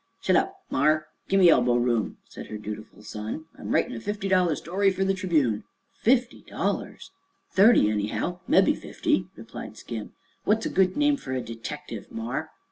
[0.19, 1.05] "Shet up, mar.
[1.27, 3.45] Gi' me elbow room," said her dutiful son.
[3.55, 5.63] "I'm writin' a fifty dollar story fer the Tribune."
[6.01, 7.11] "Fifty dollars!"
[7.51, 10.13] "Thirty, anyhow; mebbe fifty," replied Skim.
[10.43, 12.49] "What's a good name fer a detective, mar?"